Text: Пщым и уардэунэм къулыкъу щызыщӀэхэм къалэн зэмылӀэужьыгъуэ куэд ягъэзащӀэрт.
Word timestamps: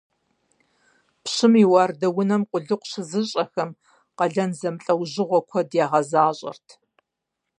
Пщым 1.23 1.53
и 1.61 1.65
уардэунэм 1.71 2.43
къулыкъу 2.49 2.87
щызыщӀэхэм 2.89 3.71
къалэн 4.17 4.51
зэмылӀэужьыгъуэ 4.59 5.39
куэд 5.49 5.69
ягъэзащӀэрт. 5.83 6.67